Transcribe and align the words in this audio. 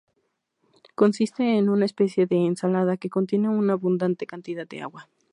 Consiste 0.95 1.57
en 1.59 1.69
una 1.69 1.85
especie 1.85 2.25
de 2.25 2.43
ensalada 2.47 2.97
que 2.97 3.11
contiene 3.11 3.49
una 3.49 3.73
abundante 3.73 4.25
cantidad 4.25 4.65
de 4.67 4.81
agua. 4.81 5.07